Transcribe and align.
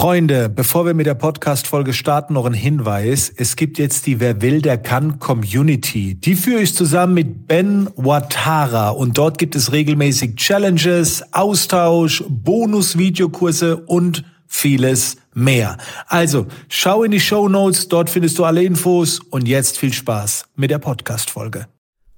Freunde, 0.00 0.48
bevor 0.48 0.86
wir 0.86 0.94
mit 0.94 1.06
der 1.06 1.16
Podcast-Folge 1.16 1.92
starten, 1.92 2.34
noch 2.34 2.44
ein 2.44 2.54
Hinweis. 2.54 3.32
Es 3.34 3.56
gibt 3.56 3.78
jetzt 3.78 4.06
die 4.06 4.20
Wer 4.20 4.40
will, 4.40 4.62
der 4.62 4.78
kann 4.78 5.18
Community. 5.18 6.14
Die 6.14 6.36
führe 6.36 6.60
ich 6.60 6.72
zusammen 6.72 7.14
mit 7.14 7.48
Ben 7.48 7.88
Watara 7.96 8.90
und 8.90 9.18
dort 9.18 9.38
gibt 9.38 9.56
es 9.56 9.72
regelmäßig 9.72 10.36
Challenges, 10.36 11.24
Austausch, 11.32 12.22
Bonus-Videokurse 12.28 13.76
und 13.76 14.22
vieles 14.46 15.16
mehr. 15.34 15.78
Also, 16.06 16.46
schau 16.68 17.02
in 17.02 17.10
die 17.10 17.18
Show 17.18 17.48
Notes, 17.48 17.88
dort 17.88 18.08
findest 18.08 18.38
du 18.38 18.44
alle 18.44 18.62
Infos 18.62 19.18
und 19.18 19.48
jetzt 19.48 19.78
viel 19.78 19.92
Spaß 19.92 20.44
mit 20.54 20.70
der 20.70 20.78
Podcast-Folge. 20.78 21.66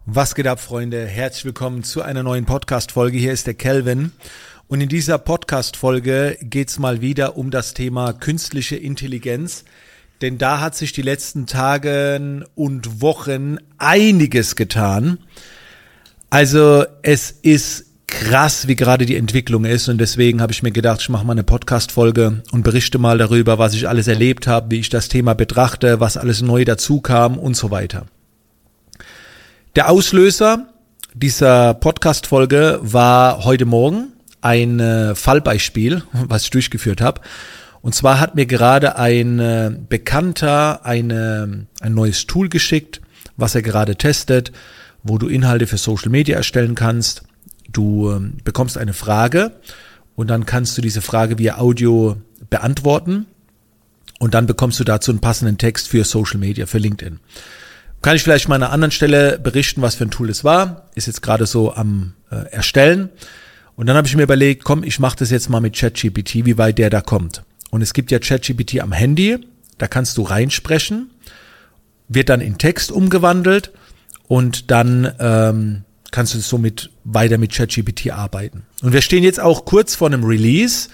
Was 0.05 0.35
geht 0.35 0.47
ab, 0.47 0.61
Freunde? 0.61 1.07
Herzlich 1.07 1.47
willkommen 1.47 1.83
zu 1.83 2.03
einer 2.03 2.23
neuen 2.23 2.45
Podcast-Folge. 2.45 3.17
Hier 3.17 3.33
ist 3.33 3.47
der 3.47 3.55
Kelvin. 3.55 4.13
Und 4.71 4.81
in 4.81 4.89
dieser 4.89 5.19
Podcast-Folge 5.19 6.39
geht's 6.43 6.79
mal 6.79 7.01
wieder 7.01 7.37
um 7.37 7.51
das 7.51 7.75
Thema 7.75 8.13
künstliche 8.13 8.77
Intelligenz. 8.77 9.65
Denn 10.21 10.39
da 10.39 10.61
hat 10.61 10.77
sich 10.77 10.93
die 10.93 11.03
letzten 11.03 11.47
Tage 11.47 12.47
und 12.55 13.01
Wochen 13.03 13.57
einiges 13.79 14.55
getan. 14.55 15.19
Also 16.31 16.85
es 17.03 17.33
ist 17.33 17.87
krass, 18.07 18.69
wie 18.69 18.77
gerade 18.77 19.07
die 19.07 19.17
Entwicklung 19.17 19.65
ist. 19.65 19.89
Und 19.89 19.99
deswegen 19.99 20.41
habe 20.41 20.53
ich 20.53 20.63
mir 20.63 20.71
gedacht, 20.71 21.01
ich 21.01 21.09
mache 21.09 21.27
mal 21.27 21.33
eine 21.33 21.43
Podcast-Folge 21.43 22.45
und 22.53 22.63
berichte 22.63 22.99
mal 22.99 23.19
darüber, 23.19 23.59
was 23.59 23.75
ich 23.75 23.89
alles 23.89 24.07
erlebt 24.07 24.47
habe, 24.47 24.71
wie 24.71 24.79
ich 24.79 24.89
das 24.89 25.09
Thema 25.09 25.35
betrachte, 25.35 25.99
was 25.99 26.17
alles 26.17 26.43
neu 26.43 26.65
dazu 26.65 27.01
kam 27.01 27.41
und 27.41 27.57
so 27.57 27.73
weiter. 27.73 28.07
Der 29.75 29.91
Auslöser 29.91 30.69
dieser 31.13 31.75
Podcast-Folge 31.75 32.79
war 32.83 33.43
heute 33.43 33.65
Morgen 33.65 34.13
ein 34.41 34.81
äh, 34.81 35.15
Fallbeispiel, 35.15 36.03
was 36.13 36.45
ich 36.45 36.51
durchgeführt 36.51 37.01
habe. 37.01 37.21
Und 37.83 37.95
zwar 37.95 38.21
hat 38.21 38.35
mir 38.35 38.47
gerade 38.47 38.97
ein 38.97 39.39
äh, 39.39 39.73
Bekannter 39.89 40.85
eine, 40.85 41.67
ein 41.81 41.95
neues 41.95 42.27
Tool 42.27 42.49
geschickt, 42.49 43.01
was 43.37 43.55
er 43.55 43.63
gerade 43.63 43.97
testet, 43.97 44.53
wo 45.03 45.17
du 45.17 45.29
Inhalte 45.29 45.67
für 45.67 45.79
Social 45.79 46.11
Media 46.11 46.37
erstellen 46.37 46.75
kannst. 46.75 47.23
Du 47.73 48.11
äh, 48.11 48.21
bekommst 48.45 48.77
eine 48.77 48.93
Frage 48.93 49.53
und 50.15 50.29
dann 50.29 50.45
kannst 50.45 50.77
du 50.77 50.83
diese 50.83 51.01
Frage 51.01 51.39
via 51.39 51.59
Audio 51.59 52.17
beantworten 52.51 53.27
und 54.19 54.35
dann 54.35 54.47
bekommst 54.47 54.79
du 54.79 54.85
dazu 54.85 55.11
einen 55.11 55.21
passenden 55.21 55.57
Text 55.57 55.89
für 55.89 56.05
Social 56.05 56.39
Media, 56.39 56.67
für 56.67 56.79
LinkedIn. 56.79 57.21
Kann 58.03 58.17
ich 58.17 58.23
vielleicht 58.23 58.49
mal 58.49 58.57
an 58.57 58.63
einer 58.63 58.73
anderen 58.73 58.93
Stelle 58.93 59.39
berichten, 59.39 59.81
was 59.83 59.95
für 59.95 60.05
ein 60.05 60.11
Tool 60.11 60.29
es 60.29 60.45
war. 60.45 60.89
Ist 60.95 61.07
jetzt 61.07 61.23
gerade 61.23 61.47
so 61.47 61.75
am 61.75 62.15
äh, 62.31 62.37
Erstellen. 62.51 63.11
Und 63.81 63.87
dann 63.87 63.97
habe 63.97 64.07
ich 64.07 64.15
mir 64.15 64.25
überlegt, 64.25 64.63
komm, 64.63 64.85
ich 64.85 64.99
mache 64.99 65.17
das 65.17 65.31
jetzt 65.31 65.49
mal 65.49 65.63
mit 65.63 65.75
ChatGPT, 65.75 66.45
wie 66.45 66.59
weit 66.59 66.77
der 66.77 66.91
da 66.91 67.01
kommt. 67.01 67.45
Und 67.71 67.81
es 67.81 67.95
gibt 67.95 68.11
ja 68.11 68.19
ChatGPT 68.19 68.79
am 68.81 68.93
Handy, 68.93 69.39
da 69.79 69.89
kannst 69.89 70.19
du 70.19 70.23
reinsprechen, 70.23 71.09
wird 72.07 72.29
dann 72.29 72.43
in 72.43 72.59
Text 72.59 72.93
umgewandelt 72.93 73.73
und 74.29 74.71
dann 74.71 75.11
ähm, 75.19 75.85
kannst 76.11 76.35
du 76.35 76.41
somit 76.41 76.91
weiter 77.05 77.39
mit 77.39 77.55
ChatGPT 77.55 78.11
arbeiten. 78.11 78.65
Und 78.83 78.93
wir 78.93 79.01
stehen 79.01 79.25
jetzt 79.25 79.41
auch 79.41 79.65
kurz 79.65 79.95
vor 79.95 80.09
einem 80.09 80.25
Release, 80.25 80.91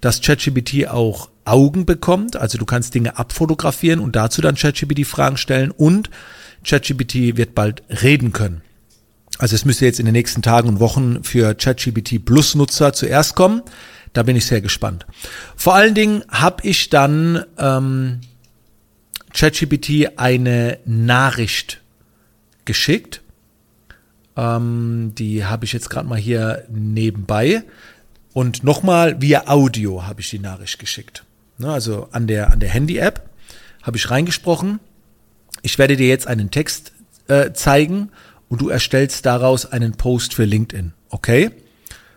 dass 0.00 0.20
ChatGPT 0.20 0.86
auch 0.86 1.30
Augen 1.44 1.86
bekommt, 1.86 2.36
also 2.36 2.56
du 2.56 2.66
kannst 2.66 2.94
Dinge 2.94 3.18
abfotografieren 3.18 3.98
und 3.98 4.14
dazu 4.14 4.42
dann 4.42 4.54
ChatGPT 4.54 5.04
Fragen 5.04 5.38
stellen 5.38 5.72
und 5.72 6.08
ChatGPT 6.64 7.36
wird 7.36 7.56
bald 7.56 7.82
reden 8.00 8.32
können. 8.32 8.62
Also 9.38 9.54
es 9.54 9.64
müsste 9.64 9.84
jetzt 9.84 10.00
in 10.00 10.06
den 10.06 10.12
nächsten 10.12 10.42
Tagen 10.42 10.68
und 10.68 10.80
Wochen 10.80 11.22
für 11.22 11.54
ChatGPT 11.54 12.24
Plus 12.24 12.54
Nutzer 12.54 12.92
zuerst 12.92 13.36
kommen. 13.36 13.62
Da 14.12 14.24
bin 14.24 14.36
ich 14.36 14.46
sehr 14.46 14.60
gespannt. 14.60 15.06
Vor 15.56 15.74
allen 15.74 15.94
Dingen 15.94 16.24
habe 16.28 16.66
ich 16.66 16.90
dann 16.90 17.44
ähm, 17.56 18.20
ChatGPT 19.32 20.18
eine 20.18 20.78
Nachricht 20.84 21.80
geschickt. 22.64 23.22
Ähm, 24.36 25.12
die 25.16 25.44
habe 25.44 25.64
ich 25.64 25.72
jetzt 25.72 25.88
gerade 25.88 26.08
mal 26.08 26.18
hier 26.18 26.64
nebenbei. 26.68 27.62
Und 28.32 28.64
nochmal 28.64 29.20
via 29.20 29.46
Audio 29.46 30.06
habe 30.06 30.20
ich 30.20 30.30
die 30.30 30.38
Nachricht 30.38 30.78
geschickt. 30.78 31.24
Ne, 31.58 31.70
also 31.70 32.08
an 32.12 32.26
der, 32.26 32.52
an 32.52 32.60
der 32.60 32.70
Handy-App 32.70 33.28
habe 33.82 33.96
ich 33.96 34.10
reingesprochen. 34.10 34.80
Ich 35.62 35.78
werde 35.78 35.96
dir 35.96 36.08
jetzt 36.08 36.26
einen 36.26 36.50
Text 36.50 36.92
äh, 37.28 37.52
zeigen 37.52 38.10
und 38.48 38.60
du 38.60 38.68
erstellst 38.68 39.26
daraus 39.26 39.66
einen 39.66 39.92
Post 39.92 40.34
für 40.34 40.44
LinkedIn. 40.44 40.92
Okay? 41.10 41.50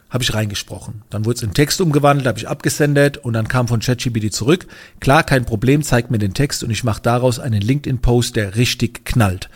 Habe 0.10 0.24
ich 0.24 0.34
reingesprochen. 0.34 1.04
Dann 1.10 1.26
wurde 1.26 1.38
es 1.38 1.44
in 1.44 1.54
Text 1.54 1.80
umgewandelt, 1.80 2.28
habe 2.28 2.38
ich 2.38 2.48
abgesendet 2.48 3.18
und 3.18 3.34
dann 3.34 3.48
kam 3.48 3.68
von 3.68 3.80
ChatGPT 3.80 4.34
zurück. 4.34 4.68
Klar, 5.00 5.24
kein 5.24 5.46
Problem, 5.46 5.84
zeig 5.84 6.12
mir 6.12 6.18
den 6.18 6.34
Text 6.34 6.64
und 6.64 6.72
ich 6.72 6.84
mache 6.84 7.02
daraus 7.02 7.40
einen 7.40 7.62
LinkedIn-Post, 7.62 8.36
der 8.36 8.56
richtig 8.56 9.06
knallt. 9.06 9.50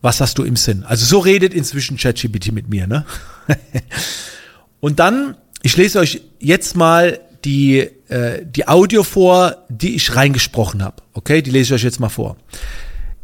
Was 0.00 0.20
hast 0.20 0.38
du 0.38 0.44
im 0.44 0.54
Sinn? 0.54 0.84
Also 0.84 1.04
so 1.04 1.18
redet 1.18 1.52
inzwischen 1.52 1.96
ChatGPT 1.96 2.52
mit 2.52 2.68
mir, 2.68 2.86
ne? 2.86 3.04
und 4.80 5.00
dann, 5.00 5.36
ich 5.62 5.76
lese 5.76 5.98
euch 5.98 6.22
jetzt 6.38 6.76
mal 6.76 7.18
die, 7.44 7.78
äh, 8.08 8.44
die 8.44 8.68
Audio 8.68 9.02
vor, 9.02 9.64
die 9.68 9.96
ich 9.96 10.14
reingesprochen 10.14 10.84
habe. 10.84 11.02
Okay, 11.14 11.42
die 11.42 11.50
lese 11.50 11.74
ich 11.74 11.80
euch 11.80 11.84
jetzt 11.84 11.98
mal 11.98 12.08
vor. 12.08 12.36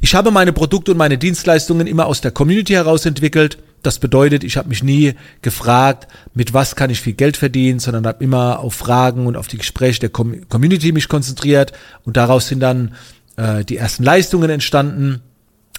Ich 0.05 0.15
habe 0.15 0.31
meine 0.31 0.53
Produkte 0.53 0.91
und 0.91 0.99
meine 0.99 1.17
Dienstleistungen 1.17 1.87
immer 1.87 2.05
aus 2.05 2.21
der 2.21 2.31
Community 2.31 2.75
heraus 2.75 3.07
entwickelt. 3.07 3.57
Das 3.83 3.99
bedeutet, 3.99 4.45
ich 4.45 4.59
habe 4.59 4.69
mich 4.69 4.83
nie 4.83 5.15
gefragt, 5.41 6.09
mit 6.35 6.53
was 6.53 6.77
kann 6.77 6.91
ich 6.91 7.01
viel 7.01 7.15
Geld 7.15 7.39
verdienen, 7.39 7.79
sondern 7.79 8.07
habe 8.07 8.23
immer 8.23 8.59
auf 8.59 8.75
Fragen 8.75 9.27
und 9.27 9.35
auf 9.35 9.49
die 9.49 9.57
Gespräche 9.57 10.01
der 10.01 10.11
Com 10.11 10.47
Community 10.51 10.93
mich 10.93 11.09
konzentriert 11.09 11.73
und 12.05 12.19
daraus 12.19 12.49
sind 12.49 12.61
dann 12.61 12.93
äh, 13.37 13.65
die 13.65 13.79
ersten 13.79 14.05
Leistungen 14.05 14.51
entstanden. 14.51 15.23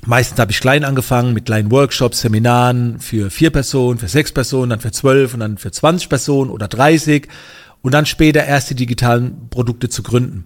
Meistens 0.07 0.39
habe 0.39 0.51
ich 0.51 0.59
klein 0.59 0.85
angefangen 0.85 1.35
mit 1.35 1.45
kleinen 1.45 1.69
Workshops, 1.69 2.21
Seminaren 2.21 2.99
für 2.99 3.29
vier 3.29 3.51
Personen, 3.51 3.99
für 3.99 4.07
sechs 4.07 4.31
Personen, 4.31 4.71
dann 4.71 4.79
für 4.79 4.91
zwölf 4.91 5.35
und 5.35 5.41
dann 5.41 5.59
für 5.59 5.69
20 5.69 6.09
Personen 6.09 6.49
oder 6.49 6.67
30 6.67 7.27
und 7.83 7.93
dann 7.93 8.07
später 8.07 8.43
erst 8.43 8.71
die 8.71 8.75
digitalen 8.75 9.49
Produkte 9.51 9.87
zu 9.87 10.01
gründen. 10.01 10.45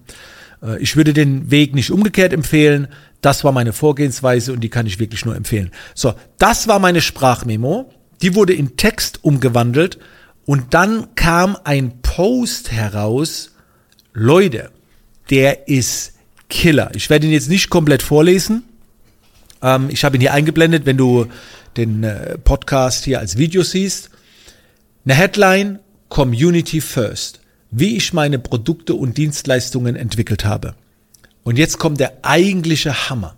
Äh, 0.62 0.80
ich 0.80 0.96
würde 0.96 1.14
den 1.14 1.52
Weg 1.52 1.76
nicht 1.76 1.92
umgekehrt 1.92 2.34
empfehlen. 2.34 2.88
Das 3.22 3.44
war 3.44 3.52
meine 3.52 3.74
Vorgehensweise 3.74 4.54
und 4.54 4.62
die 4.62 4.70
kann 4.70 4.88
ich 4.88 5.00
wirklich 5.00 5.26
nur 5.26 5.36
empfehlen. 5.36 5.72
So, 5.94 6.14
das 6.38 6.68
war 6.68 6.80
meine 6.80 7.02
Sprachmemo. 7.02 7.92
Die 8.22 8.36
wurde 8.36 8.54
in 8.54 8.78
Text 8.78 9.24
umgewandelt 9.24 10.00
und 10.46 10.74
dann 10.74 11.16
kam 11.16 11.58
ein 11.64 12.02
Post 12.02 12.72
heraus. 12.72 13.56
Leute, 14.14 14.72
der 15.30 15.68
ist 15.68 16.14
Killer. 16.50 16.92
Ich 16.96 17.10
werde 17.10 17.28
ihn 17.28 17.34
jetzt 17.34 17.50
nicht 17.50 17.70
komplett 17.70 18.02
vorlesen. 18.02 18.64
Ähm, 19.62 19.90
ich 19.90 20.04
habe 20.04 20.18
ihn 20.18 20.22
hier 20.22 20.34
eingeblendet, 20.34 20.86
wenn 20.86 20.98
du 20.98 21.28
den 21.78 22.04
äh, 22.04 22.38
Podcast 22.38 23.06
hier 23.06 23.20
als 23.20 23.38
Video 23.38 23.64
siehst. 23.64 24.10
Eine 25.06 25.14
Headline, 25.14 25.80
Community 26.10 26.82
First 26.82 27.40
wie 27.72 27.98
ich 27.98 28.14
meine 28.14 28.40
Produkte 28.40 28.96
und 28.96 29.18
Dienstleistungen 29.18 29.96
entwickelt 29.96 30.46
habe. 30.46 30.76
Und 31.44 31.58
jetzt 31.58 31.78
kommt 31.78 32.00
der 32.00 32.14
eigentliche 32.24 33.10
Hammer. 33.10 33.36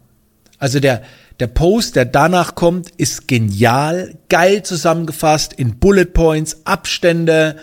Also 0.57 0.79
der, 0.79 1.03
der 1.39 1.47
Post, 1.47 1.95
der 1.95 2.05
danach 2.05 2.55
kommt, 2.55 2.89
ist 2.97 3.27
genial, 3.27 4.15
geil 4.29 4.63
zusammengefasst 4.63 5.53
in 5.53 5.77
Bullet 5.79 6.05
Points, 6.05 6.61
Abstände, 6.65 7.57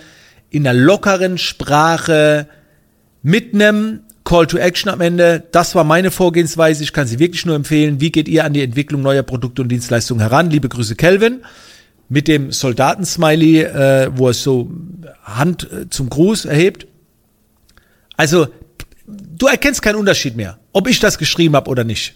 in 0.50 0.66
einer 0.66 0.78
lockeren 0.78 1.38
Sprache, 1.38 2.48
mit 3.22 3.54
einem 3.54 4.00
Call 4.24 4.46
to 4.46 4.58
Action 4.58 4.90
am 4.90 5.00
Ende. 5.00 5.44
Das 5.52 5.74
war 5.74 5.84
meine 5.84 6.10
Vorgehensweise. 6.10 6.82
Ich 6.82 6.92
kann 6.92 7.06
sie 7.06 7.18
wirklich 7.18 7.46
nur 7.46 7.56
empfehlen. 7.56 8.00
Wie 8.00 8.12
geht 8.12 8.28
ihr 8.28 8.44
an 8.44 8.52
die 8.52 8.62
Entwicklung 8.62 9.00
neuer 9.02 9.22
Produkte 9.22 9.62
und 9.62 9.68
Dienstleistungen 9.68 10.20
heran? 10.20 10.50
Liebe 10.50 10.68
Grüße, 10.68 10.96
Kelvin 10.96 11.40
mit 12.08 12.28
dem 12.28 12.52
Soldatensmiley, 12.52 13.62
äh, 13.62 14.10
wo 14.14 14.28
er 14.28 14.34
so 14.34 14.70
Hand 15.22 15.70
äh, 15.70 15.90
zum 15.90 16.08
Gruß 16.08 16.46
erhebt. 16.46 16.86
Also, 18.16 18.48
du 19.06 19.46
erkennst 19.46 19.82
keinen 19.82 19.96
Unterschied 19.96 20.36
mehr, 20.36 20.58
ob 20.72 20.88
ich 20.88 21.00
das 21.00 21.18
geschrieben 21.18 21.54
habe 21.54 21.70
oder 21.70 21.84
nicht. 21.84 22.14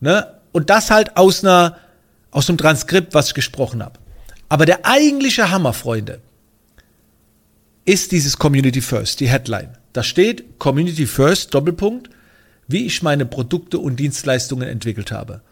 Ne? 0.00 0.26
Und 0.50 0.70
das 0.70 0.90
halt 0.90 1.16
aus 1.16 1.44
einer, 1.44 1.78
aus 2.30 2.48
einem 2.48 2.58
Transkript, 2.58 3.14
was 3.14 3.28
ich 3.28 3.34
gesprochen 3.34 3.82
habe. 3.82 3.98
Aber 4.48 4.66
der 4.66 4.84
eigentliche 4.84 5.50
Hammer, 5.50 5.72
Freunde, 5.72 6.20
ist 7.84 8.12
dieses 8.12 8.36
Community 8.36 8.80
First, 8.80 9.20
die 9.20 9.28
Headline. 9.28 9.78
Da 9.92 10.02
steht 10.02 10.58
Community 10.58 11.06
First, 11.06 11.54
Doppelpunkt, 11.54 12.10
wie 12.68 12.86
ich 12.86 13.02
meine 13.02 13.26
Produkte 13.26 13.78
und 13.78 13.96
Dienstleistungen 13.96 14.68
entwickelt 14.68 15.10
habe. 15.10 15.42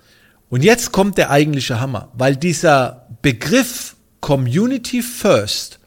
Und 0.51 0.65
jetzt 0.65 0.93
kommt 0.93 1.17
der 1.17 1.31
eigentliche 1.31 1.81
Hammer, 1.81 2.09
weil 2.13 2.37
dieser 2.37 3.07
Begriff 3.23 3.97
Community 4.21 5.01
First, 5.01 5.79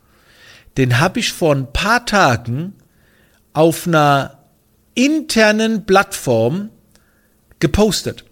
den 0.77 1.00
habe 1.00 1.19
ich 1.19 1.31
vor 1.31 1.54
ein 1.54 1.71
paar 1.71 2.06
Tagen 2.06 2.74
auf 3.51 3.86
einer 3.86 4.39
internen 4.95 5.86
Plattform 5.86 6.69
gepostet. 7.60 8.25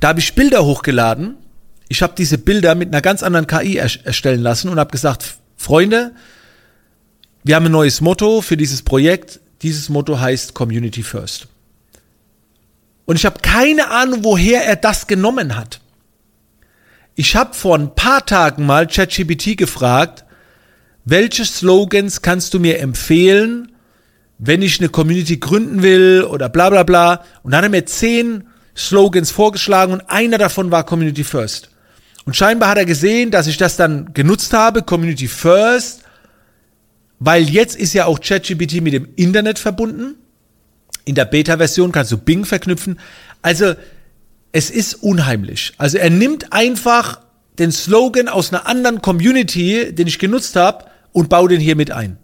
Da 0.00 0.08
habe 0.08 0.20
ich 0.20 0.34
Bilder 0.34 0.64
hochgeladen. 0.64 1.36
Ich 1.88 2.02
habe 2.02 2.14
diese 2.16 2.38
Bilder 2.38 2.74
mit 2.74 2.88
einer 2.88 3.02
ganz 3.02 3.22
anderen 3.22 3.46
KI 3.46 3.76
erstellen 3.76 4.40
lassen 4.40 4.68
und 4.68 4.78
habe 4.78 4.92
gesagt, 4.92 5.36
Freunde, 5.56 6.12
wir 7.42 7.56
haben 7.56 7.66
ein 7.66 7.72
neues 7.72 8.00
Motto 8.00 8.42
für 8.42 8.56
dieses 8.56 8.82
Projekt. 8.82 9.40
dieses 9.62 9.88
Motto 9.88 10.20
heißt 10.20 10.54
Community 10.54 11.02
First. 11.02 11.48
Und 13.06 13.16
ich 13.16 13.26
habe 13.26 13.40
keine 13.40 13.90
Ahnung, 13.90 14.24
woher 14.24 14.64
er 14.64 14.76
das 14.76 15.06
genommen 15.06 15.56
hat. 15.56 15.80
Ich 17.14 17.36
habe 17.36 17.54
vor 17.54 17.76
ein 17.76 17.94
paar 17.94 18.24
Tagen 18.24 18.66
mal 18.66 18.86
ChatGPT 18.86 19.56
gefragt, 19.56 20.24
welche 21.04 21.44
Slogans 21.44 22.22
kannst 22.22 22.54
du 22.54 22.60
mir 22.60 22.78
empfehlen, 22.78 23.72
wenn 24.38 24.62
ich 24.62 24.80
eine 24.80 24.88
Community 24.88 25.36
gründen 25.36 25.82
will 25.82 26.24
oder 26.28 26.48
bla 26.48 26.70
bla 26.70 26.82
bla. 26.82 27.24
Und 27.42 27.50
dann 27.50 27.58
hat 27.58 27.64
er 27.64 27.70
mir 27.70 27.84
zehn 27.84 28.44
Slogans 28.76 29.30
vorgeschlagen 29.30 29.92
und 29.92 30.08
einer 30.08 30.38
davon 30.38 30.70
war 30.70 30.84
Community 30.84 31.24
First. 31.24 31.70
Und 32.24 32.36
scheinbar 32.36 32.70
hat 32.70 32.78
er 32.78 32.84
gesehen, 32.84 33.30
dass 33.30 33.46
ich 33.46 33.56
das 33.56 33.76
dann 33.76 34.12
genutzt 34.14 34.52
habe, 34.52 34.82
Community 34.82 35.28
First, 35.28 36.02
weil 37.18 37.48
jetzt 37.48 37.76
ist 37.76 37.92
ja 37.92 38.06
auch 38.06 38.20
ChatGPT 38.20 38.80
mit 38.80 38.92
dem 38.92 39.08
Internet 39.16 39.58
verbunden. 39.58 40.14
In 41.04 41.14
der 41.14 41.24
Beta-Version 41.24 41.92
kannst 41.92 42.12
du 42.12 42.18
Bing 42.18 42.44
verknüpfen. 42.44 42.98
Also 43.42 43.74
es 44.52 44.70
ist 44.70 44.94
unheimlich. 44.94 45.72
Also 45.78 45.98
er 45.98 46.10
nimmt 46.10 46.52
einfach 46.52 47.20
den 47.58 47.72
Slogan 47.72 48.28
aus 48.28 48.52
einer 48.52 48.66
anderen 48.66 49.02
Community, 49.02 49.94
den 49.94 50.06
ich 50.06 50.18
genutzt 50.18 50.56
habe, 50.56 50.86
und 51.12 51.28
baut 51.28 51.50
den 51.50 51.60
hier 51.60 51.76
mit 51.76 51.90
ein. 51.90 52.18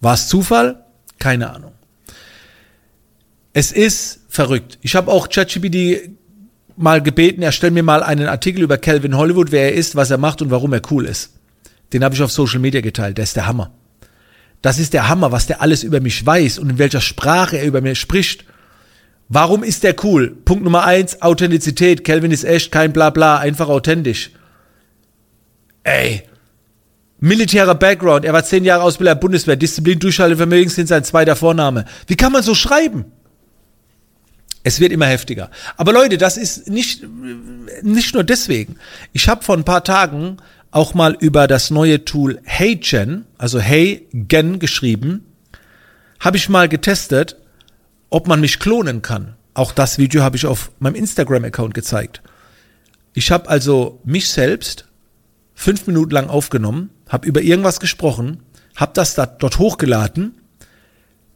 War 0.00 0.14
es 0.14 0.28
Zufall? 0.28 0.84
Keine 1.18 1.50
Ahnung. 1.50 1.72
Es 3.52 3.72
ist 3.72 4.20
verrückt. 4.28 4.78
Ich 4.82 4.94
habe 4.94 5.10
auch 5.10 5.28
ChatGPT 5.28 6.10
mal 6.76 7.02
gebeten, 7.02 7.42
er 7.42 7.52
stellt 7.52 7.72
mir 7.72 7.82
mal 7.82 8.02
einen 8.02 8.28
Artikel 8.28 8.62
über 8.62 8.76
Calvin 8.76 9.16
Hollywood, 9.16 9.50
wer 9.50 9.70
er 9.70 9.74
ist, 9.74 9.96
was 9.96 10.10
er 10.10 10.18
macht 10.18 10.42
und 10.42 10.50
warum 10.50 10.72
er 10.72 10.82
cool 10.90 11.06
ist. 11.06 11.32
Den 11.92 12.04
habe 12.04 12.14
ich 12.14 12.22
auf 12.22 12.32
Social 12.32 12.58
Media 12.58 12.80
geteilt. 12.80 13.16
Der 13.16 13.24
ist 13.24 13.36
der 13.36 13.46
Hammer. 13.46 13.72
Das 14.66 14.80
ist 14.80 14.94
der 14.94 15.08
Hammer, 15.08 15.30
was 15.30 15.46
der 15.46 15.62
alles 15.62 15.84
über 15.84 16.00
mich 16.00 16.26
weiß 16.26 16.58
und 16.58 16.68
in 16.68 16.78
welcher 16.78 17.00
Sprache 17.00 17.56
er 17.56 17.66
über 17.66 17.80
mir 17.80 17.94
spricht. 17.94 18.44
Warum 19.28 19.62
ist 19.62 19.84
der 19.84 19.94
cool? 20.02 20.36
Punkt 20.44 20.64
Nummer 20.64 20.82
eins, 20.82 21.22
Authentizität. 21.22 22.02
Calvin 22.02 22.32
ist 22.32 22.42
echt, 22.42 22.72
kein 22.72 22.92
Blabla, 22.92 23.38
einfach 23.38 23.68
authentisch. 23.68 24.32
Ey. 25.84 26.24
Militärer 27.20 27.76
Background. 27.76 28.24
Er 28.24 28.32
war 28.32 28.42
zehn 28.42 28.64
Jahre 28.64 28.82
Ausbilder 28.82 29.14
der 29.14 29.20
Bundeswehr. 29.20 29.54
Disziplin, 29.54 30.00
Durchhaltevermögen 30.00 30.68
sind 30.68 30.88
sein 30.88 31.04
zweiter 31.04 31.36
Vorname. 31.36 31.84
Wie 32.08 32.16
kann 32.16 32.32
man 32.32 32.42
so 32.42 32.56
schreiben? 32.56 33.04
Es 34.64 34.80
wird 34.80 34.90
immer 34.90 35.06
heftiger. 35.06 35.52
Aber 35.76 35.92
Leute, 35.92 36.18
das 36.18 36.36
ist 36.36 36.68
nicht, 36.68 37.04
nicht 37.82 38.14
nur 38.14 38.24
deswegen. 38.24 38.80
Ich 39.12 39.28
habe 39.28 39.44
vor 39.44 39.56
ein 39.56 39.62
paar 39.62 39.84
Tagen 39.84 40.38
auch 40.70 40.94
mal 40.94 41.16
über 41.18 41.46
das 41.46 41.70
neue 41.70 42.04
Tool 42.04 42.40
HeyGen, 42.44 43.26
also 43.38 43.60
HeyGen 43.60 44.58
geschrieben, 44.58 45.24
habe 46.20 46.36
ich 46.36 46.48
mal 46.48 46.68
getestet 46.68 47.36
ob 48.10 48.26
man 48.28 48.40
mich 48.40 48.58
klonen 48.58 49.02
kann. 49.02 49.34
Auch 49.54 49.72
das 49.72 49.98
Video 49.98 50.22
habe 50.22 50.36
ich 50.36 50.46
auf 50.46 50.70
meinem 50.78 50.94
Instagram-Account 50.94 51.74
gezeigt. 51.74 52.22
Ich 53.14 53.30
habe 53.30 53.48
also 53.48 54.00
mich 54.04 54.28
selbst 54.28 54.86
fünf 55.54 55.86
Minuten 55.86 56.12
lang 56.12 56.28
aufgenommen, 56.28 56.90
habe 57.08 57.26
über 57.26 57.40
irgendwas 57.40 57.80
gesprochen, 57.80 58.42
habe 58.74 58.92
das 58.94 59.14
da, 59.14 59.26
dort 59.26 59.58
hochgeladen. 59.58 60.34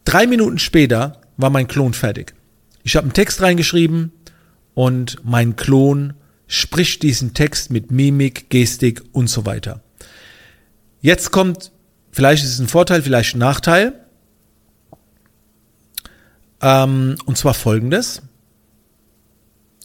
Drei 0.05 0.27
Minuten 0.27 0.59
später 0.59 1.21
war 1.37 1.51
mein 1.51 1.69
Klon 1.69 1.95
fertig. 1.95 2.35
Ich 2.83 2.97
habe 2.97 3.05
einen 3.05 3.15
Text 3.15 3.41
reingeschrieben 3.41 4.13
und 4.75 5.19
mein 5.25 5.57
Klon 5.57 6.15
spricht 6.51 7.05
diesen 7.05 7.33
Text 7.33 7.71
mit 7.71 7.93
Mimik, 7.93 8.51
Gestik 8.51 9.03
und 9.13 9.29
so 9.29 9.47
weiter. 9.47 9.85
Jetzt 11.01 11.31
kommt, 11.31 11.71
vielleicht 12.11 12.43
ist 12.43 12.51
es 12.51 12.59
ein 12.59 12.67
Vorteil, 12.67 13.03
vielleicht 13.03 13.37
ein 13.37 13.39
Nachteil. 13.39 14.05
Ähm, 16.61 17.17
und 17.25 17.39
zwar 17.39 17.55
folgendes. 17.55 18.23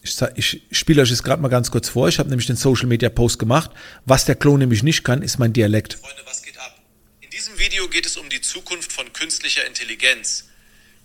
Ich, 0.02 0.20
ich 0.34 0.62
spiele 0.72 1.02
euch 1.02 1.10
jetzt 1.10 1.22
gerade 1.22 1.40
mal 1.40 1.48
ganz 1.48 1.70
kurz 1.70 1.88
vor. 1.88 2.08
Ich 2.08 2.18
habe 2.18 2.28
nämlich 2.28 2.48
den 2.48 2.56
Social 2.56 2.86
Media 2.86 3.10
Post 3.10 3.38
gemacht. 3.38 3.70
Was 4.04 4.24
der 4.24 4.34
Klon 4.34 4.58
nämlich 4.58 4.82
nicht 4.82 5.04
kann, 5.04 5.22
ist 5.22 5.38
mein 5.38 5.52
Dialekt. 5.52 5.94
Freunde, 5.94 6.22
was 6.26 6.42
geht 6.42 6.58
ab? 6.58 6.82
In 7.20 7.30
diesem 7.30 7.56
Video 7.60 7.88
geht 7.88 8.06
es 8.06 8.16
um 8.16 8.28
die 8.28 8.40
Zukunft 8.40 8.92
von 8.92 9.12
künstlicher 9.12 9.64
Intelligenz. 9.66 10.48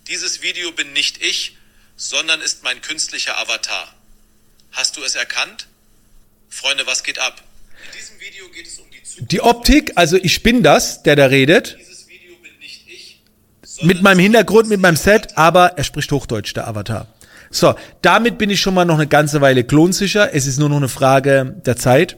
Dieses 0.08 0.42
Video 0.42 0.72
bin 0.72 0.92
nicht 0.92 1.22
ich, 1.22 1.56
sondern 1.94 2.40
ist 2.40 2.64
mein 2.64 2.82
künstlicher 2.82 3.38
Avatar. 3.38 3.94
Hast 4.72 4.96
du 4.96 5.02
es 5.04 5.14
erkannt? 5.14 5.66
Freunde, 6.48 6.86
was 6.86 7.02
geht 7.02 7.18
ab? 7.18 7.42
In 7.86 7.98
diesem 7.98 8.20
Video 8.20 8.48
geht 8.48 8.66
es 8.66 8.78
um 8.78 8.86
die 8.90 9.02
Zukunft. 9.02 9.32
Die 9.32 9.40
Optik, 9.40 9.92
also 9.96 10.16
ich 10.16 10.42
bin 10.42 10.62
das, 10.62 11.02
der 11.02 11.16
da 11.16 11.26
redet 11.26 11.76
mit 13.82 14.02
meinem 14.02 14.18
Hintergrund, 14.18 14.68
mit 14.68 14.80
meinem 14.80 14.96
Set, 14.96 15.36
aber 15.36 15.78
er 15.78 15.84
spricht 15.84 16.10
Hochdeutsch, 16.12 16.54
der 16.54 16.68
Avatar. 16.68 17.06
So, 17.50 17.74
damit 18.00 18.38
bin 18.38 18.48
ich 18.48 18.60
schon 18.60 18.74
mal 18.74 18.84
noch 18.84 18.94
eine 18.94 19.06
ganze 19.06 19.40
Weile 19.40 19.64
klonsicher. 19.64 20.34
Es 20.34 20.46
ist 20.46 20.58
nur 20.58 20.68
noch 20.68 20.78
eine 20.78 20.88
Frage 20.88 21.54
der 21.66 21.76
Zeit, 21.76 22.16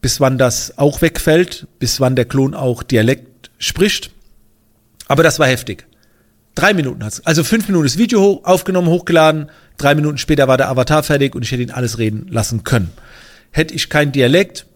bis 0.00 0.20
wann 0.20 0.36
das 0.36 0.76
auch 0.78 1.00
wegfällt, 1.00 1.66
bis 1.78 2.00
wann 2.00 2.16
der 2.16 2.26
Klon 2.26 2.54
auch 2.54 2.82
Dialekt 2.82 3.50
spricht. 3.58 4.10
Aber 5.08 5.22
das 5.22 5.38
war 5.38 5.46
heftig. 5.46 5.86
Drei 6.54 6.74
Minuten 6.74 7.02
hat's. 7.04 7.24
Also 7.24 7.44
fünf 7.44 7.66
Minuten 7.68 7.84
das 7.84 7.98
Video 7.98 8.20
hoch, 8.20 8.44
aufgenommen, 8.44 8.88
hochgeladen. 8.88 9.50
Drei 9.78 9.94
Minuten 9.94 10.18
später 10.18 10.48
war 10.48 10.58
der 10.58 10.68
Avatar 10.68 11.02
fertig 11.02 11.34
und 11.34 11.42
ich 11.42 11.52
hätte 11.52 11.62
ihn 11.62 11.70
alles 11.70 11.98
reden 11.98 12.26
lassen 12.28 12.64
können. 12.64 12.90
Hätte 13.50 13.74
ich 13.74 13.88
kein 13.88 14.12
Dialekt, 14.12 14.66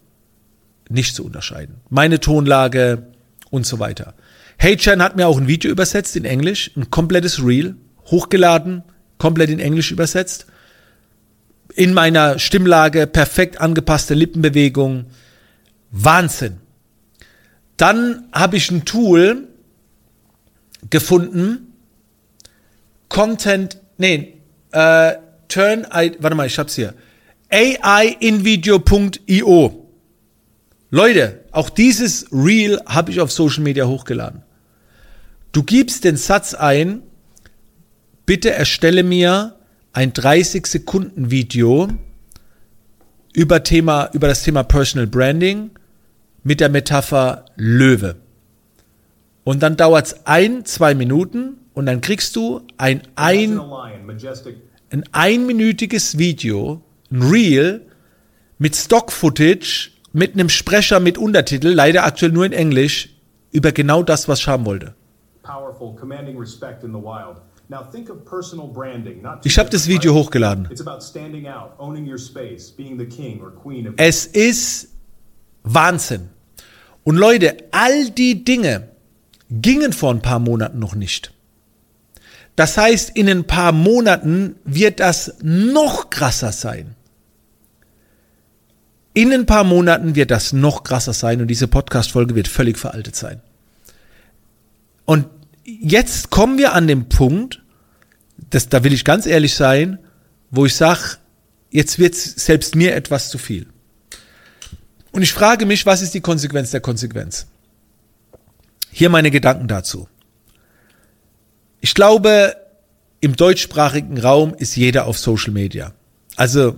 nicht 0.89 1.15
zu 1.15 1.23
unterscheiden. 1.23 1.75
Meine 1.89 2.19
Tonlage 2.19 3.07
und 3.51 3.65
so 3.65 3.79
weiter. 3.79 4.15
HeyChan 4.57 5.03
hat 5.03 5.15
mir 5.15 5.27
auch 5.27 5.37
ein 5.37 5.47
Video 5.47 5.69
übersetzt 5.69 6.15
in 6.15 6.25
Englisch, 6.25 6.71
ein 6.75 6.89
komplettes 6.89 7.45
Reel, 7.45 7.75
hochgeladen, 8.05 8.83
komplett 9.19 9.49
in 9.49 9.59
Englisch 9.59 9.91
übersetzt. 9.91 10.47
In 11.75 11.93
meiner 11.93 12.39
Stimmlage, 12.39 13.05
perfekt 13.05 13.61
angepasste 13.61 14.15
Lippenbewegung. 14.15 15.05
Wahnsinn. 15.91 16.57
Dann 17.77 18.27
habe 18.31 18.57
ich 18.57 18.71
ein 18.71 18.85
Tool 18.85 19.47
gefunden, 20.89 21.66
Content, 23.09 23.81
nee, 23.97 24.37
äh, 24.71 25.13
Turn, 25.47 25.85
I, 25.93 26.13
warte 26.19 26.35
mal, 26.35 26.47
ich 26.47 26.57
hab's 26.59 26.75
hier. 26.75 26.93
AIinvideo.io. 27.49 29.87
Leute, 30.89 31.43
auch 31.51 31.69
dieses 31.69 32.25
Reel 32.31 32.79
habe 32.85 33.11
ich 33.11 33.19
auf 33.19 33.29
Social 33.31 33.63
Media 33.63 33.85
hochgeladen. 33.87 34.43
Du 35.51 35.63
gibst 35.63 36.03
den 36.03 36.17
Satz 36.17 36.53
ein, 36.53 37.01
bitte 38.25 38.51
erstelle 38.51 39.03
mir 39.03 39.55
ein 39.93 40.13
30 40.13 40.67
Sekunden 40.67 41.31
Video 41.31 41.87
über 43.33 43.63
Thema, 43.63 44.09
über 44.13 44.27
das 44.27 44.43
Thema 44.43 44.63
Personal 44.63 45.07
Branding 45.07 45.71
mit 46.43 46.59
der 46.59 46.69
Metapher 46.69 47.45
Löwe. 47.55 48.17
Und 49.43 49.63
dann 49.63 49.77
dauert 49.77 50.07
es 50.07 50.25
ein, 50.25 50.65
zwei 50.65 50.93
Minuten 50.93 51.57
und 51.77 51.85
dann 51.85 52.01
kriegst 52.01 52.35
du 52.35 52.61
ein, 52.77 53.03
ein, 53.15 53.61
ein 54.89 55.03
einminütiges 55.11 56.17
Video, 56.17 56.81
ein 57.11 57.21
Reel 57.21 57.85
mit 58.57 58.75
Stock-Footage, 58.75 59.91
mit 60.11 60.33
einem 60.33 60.49
Sprecher 60.49 60.99
mit 60.99 61.19
Untertitel, 61.19 61.67
leider 61.67 62.03
aktuell 62.03 62.31
nur 62.31 62.45
in 62.45 62.53
Englisch, 62.53 63.09
über 63.51 63.71
genau 63.71 64.01
das, 64.01 64.27
was 64.27 64.39
ich 64.39 64.47
haben 64.47 64.65
wollte 64.65 64.95
ich 69.43 69.59
habe 69.59 69.69
das 69.69 69.87
Video 69.87 70.13
hochgeladen. 70.13 70.69
Es 73.97 74.25
ist 74.25 74.89
Wahnsinn. 75.63 76.29
Und 77.03 77.17
Leute, 77.17 77.57
all 77.71 78.09
die 78.09 78.43
Dinge 78.43 78.89
gingen 79.49 79.93
vor 79.93 80.11
ein 80.11 80.21
paar 80.21 80.39
Monaten 80.39 80.79
noch 80.79 80.95
nicht. 80.95 81.33
Das 82.57 82.75
heißt, 82.75 83.11
in 83.11 83.29
ein 83.29 83.43
paar 83.43 83.71
Monaten 83.71 84.55
wird 84.65 84.99
das 84.99 85.35
noch 85.43 86.09
krasser 86.09 86.51
sein. 86.51 86.95
In 89.13 89.31
ein 89.31 89.45
paar 89.45 89.63
Monaten 89.63 90.15
wird 90.15 90.31
das 90.31 90.53
noch 90.53 90.83
krasser 90.83 91.13
sein 91.13 91.39
und 91.39 91.49
diese 91.49 91.67
Podcast-Folge 91.67 92.33
wird 92.33 92.47
völlig 92.47 92.79
veraltet 92.79 93.15
sein. 93.15 93.41
Und 95.05 95.27
jetzt 95.65 96.31
kommen 96.31 96.57
wir 96.57 96.73
an 96.73 96.87
den 96.87 97.09
Punkt, 97.09 97.61
das, 98.49 98.69
da 98.69 98.83
will 98.83 98.93
ich 98.93 99.05
ganz 99.05 99.27
ehrlich 99.27 99.53
sein, 99.53 99.99
wo 100.49 100.65
ich 100.65 100.75
sage, 100.75 101.17
jetzt 101.69 101.99
wird 101.99 102.15
selbst 102.15 102.75
mir 102.75 102.95
etwas 102.95 103.29
zu 103.29 103.37
viel. 103.37 103.67
Und 105.11 105.21
ich 105.21 105.31
frage 105.31 105.67
mich, 105.67 105.85
was 105.85 106.01
ist 106.01 106.15
die 106.15 106.21
Konsequenz 106.21 106.71
der 106.71 106.81
Konsequenz? 106.81 107.45
Hier 108.89 109.09
meine 109.09 109.29
Gedanken 109.29 109.67
dazu. 109.67 110.07
Ich 111.81 111.93
glaube, 111.93 112.55
im 113.19 113.35
deutschsprachigen 113.35 114.19
Raum 114.19 114.53
ist 114.53 114.75
jeder 114.75 115.05
auf 115.05 115.17
Social 115.17 115.51
Media. 115.51 115.93
Also 116.35 116.75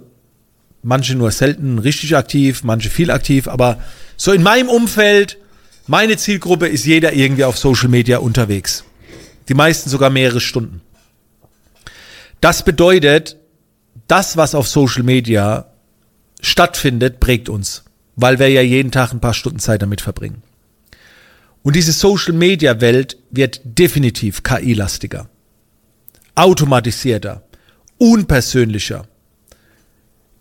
manche 0.81 1.15
nur 1.15 1.31
selten 1.31 1.79
richtig 1.79 2.15
aktiv, 2.15 2.63
manche 2.63 2.89
viel 2.89 3.11
aktiv, 3.11 3.47
aber 3.47 3.81
so 4.17 4.31
in 4.31 4.43
meinem 4.43 4.69
Umfeld 4.69 5.37
meine 5.87 6.17
Zielgruppe 6.17 6.67
ist 6.67 6.85
jeder 6.85 7.13
irgendwie 7.13 7.43
auf 7.43 7.57
Social 7.57 7.89
Media 7.89 8.19
unterwegs. 8.19 8.83
Die 9.47 9.55
meisten 9.55 9.89
sogar 9.89 10.09
mehrere 10.09 10.39
Stunden. 10.39 10.81
Das 12.41 12.63
bedeutet, 12.63 13.37
das, 14.07 14.37
was 14.37 14.55
auf 14.55 14.67
Social 14.67 15.03
Media 15.03 15.65
stattfindet, 16.41 17.19
prägt 17.19 17.49
uns, 17.49 17.83
weil 18.15 18.39
wir 18.39 18.49
ja 18.49 18.61
jeden 18.61 18.91
Tag 18.91 19.11
ein 19.11 19.19
paar 19.19 19.33
Stunden 19.33 19.59
Zeit 19.59 19.81
damit 19.81 20.01
verbringen. 20.01 20.43
Und 21.69 21.75
diese 21.75 21.93
Social 21.93 22.33
Media 22.33 22.81
Welt 22.81 23.15
wird 23.29 23.61
definitiv 23.63 24.41
KI-lastiger, 24.41 25.29
automatisierter, 26.33 27.43
unpersönlicher, 27.99 29.05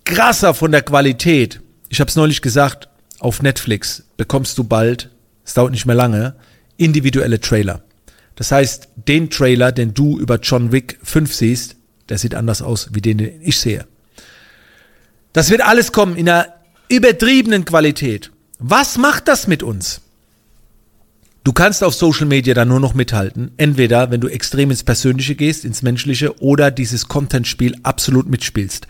krasser 0.04 0.54
von 0.54 0.72
der 0.72 0.80
Qualität. 0.80 1.60
Ich 1.90 2.00
habe 2.00 2.08
es 2.08 2.16
neulich 2.16 2.40
gesagt, 2.40 2.88
auf 3.18 3.42
Netflix 3.42 4.04
bekommst 4.16 4.56
du 4.56 4.64
bald, 4.64 5.10
es 5.44 5.52
dauert 5.52 5.72
nicht 5.72 5.84
mehr 5.84 5.94
lange, 5.94 6.34
individuelle 6.78 7.40
Trailer. 7.40 7.82
Das 8.34 8.50
heißt, 8.50 8.88
den 8.96 9.28
Trailer, 9.28 9.70
den 9.70 9.92
du 9.92 10.18
über 10.18 10.36
John 10.36 10.72
Wick 10.72 10.98
5 11.02 11.34
siehst, 11.34 11.76
der 12.08 12.16
sieht 12.16 12.34
anders 12.34 12.62
aus 12.62 12.88
wie 12.94 13.02
den, 13.02 13.18
den 13.18 13.42
ich 13.42 13.60
sehe. 13.60 13.86
Das 15.34 15.50
wird 15.50 15.60
alles 15.60 15.92
kommen 15.92 16.16
in 16.16 16.26
einer 16.26 16.54
übertriebenen 16.88 17.66
Qualität. 17.66 18.30
Was 18.58 18.96
macht 18.96 19.28
das 19.28 19.46
mit 19.46 19.62
uns? 19.62 20.00
Du 21.48 21.54
kannst 21.54 21.82
auf 21.82 21.94
Social 21.94 22.26
Media 22.26 22.52
da 22.52 22.66
nur 22.66 22.78
noch 22.78 22.92
mithalten. 22.92 23.52
Entweder, 23.56 24.10
wenn 24.10 24.20
du 24.20 24.28
extrem 24.28 24.70
ins 24.70 24.84
Persönliche 24.84 25.34
gehst, 25.34 25.64
ins 25.64 25.80
Menschliche, 25.80 26.42
oder 26.42 26.70
dieses 26.70 27.08
Content-Spiel 27.08 27.74
absolut 27.84 28.28
mitspielst. 28.28 28.86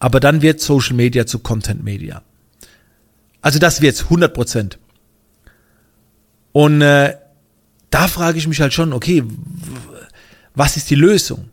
Aber 0.00 0.18
dann 0.18 0.42
wird 0.42 0.60
Social 0.60 0.96
Media 0.96 1.24
zu 1.24 1.38
Content 1.38 1.84
Media. 1.84 2.22
Also 3.42 3.60
das 3.60 3.80
wird's, 3.80 4.02
100 4.02 4.34
Prozent. 4.34 4.78
Und 6.50 6.82
äh, 6.82 7.14
da 7.90 8.08
frage 8.08 8.38
ich 8.38 8.48
mich 8.48 8.60
halt 8.60 8.74
schon, 8.74 8.92
okay, 8.92 9.22
was 10.56 10.76
ist 10.76 10.90
die 10.90 10.96
Lösung? 10.96 11.50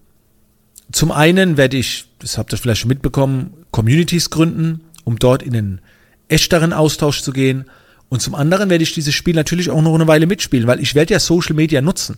Zum 0.92 1.12
einen 1.12 1.58
werde 1.58 1.78
ich, 1.78 2.08
das 2.18 2.40
habt 2.40 2.52
ihr 2.52 2.58
vielleicht 2.58 2.82
schon 2.82 2.90
mitbekommen, 2.90 3.54
Communities 3.70 4.32
gründen, 4.32 4.82
um 5.04 5.20
dort 5.20 5.44
in 5.44 5.54
den 5.54 5.82
echteren 6.30 6.74
Austausch 6.74 7.22
zu 7.22 7.32
gehen. 7.32 7.66
Und 8.10 8.22
zum 8.22 8.36
anderen 8.36 8.70
werde 8.70 8.84
ich 8.84 8.94
dieses 8.94 9.14
Spiel 9.14 9.36
natürlich 9.36 9.70
auch 9.70 9.82
noch 9.82 9.94
eine 9.94 10.08
Weile 10.08 10.28
mitspielen, 10.28 10.68
weil 10.68 10.80
ich 10.80 10.96
werde 10.96 11.14
ja 11.14 11.20
Social 11.20 11.56
Media 11.56 11.82
nutzen 11.82 12.18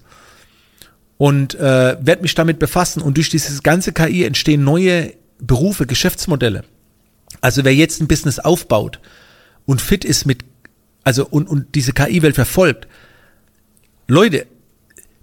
und 1.17 1.55
äh, 1.55 1.97
werde 1.99 2.21
mich 2.21 2.35
damit 2.35 2.59
befassen. 2.59 3.01
Und 3.01 3.17
durch 3.17 3.29
dieses 3.29 3.63
ganze 3.63 3.91
KI 3.91 4.23
entstehen 4.23 4.63
neue 4.63 5.13
Berufe, 5.39 5.85
Geschäftsmodelle. 5.85 6.63
Also 7.41 7.63
wer 7.63 7.73
jetzt 7.73 8.01
ein 8.01 8.07
Business 8.07 8.39
aufbaut 8.39 8.99
und 9.65 9.81
fit 9.81 10.05
ist 10.05 10.25
mit, 10.25 10.43
also 11.03 11.25
und, 11.27 11.47
und 11.47 11.75
diese 11.75 11.93
KI-Welt 11.93 12.35
verfolgt, 12.35 12.87
Leute, 14.07 14.45